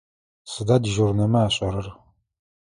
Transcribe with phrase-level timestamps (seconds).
[0.51, 1.87] Сыда дежурнэмэ ашӏэрэр?